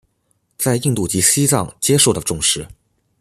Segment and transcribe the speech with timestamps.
[0.57, 2.67] 在印度及西藏皆受到重视。